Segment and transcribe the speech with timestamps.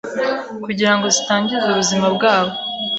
[0.65, 2.53] kugira ngo zitangiza ubuzima bwabo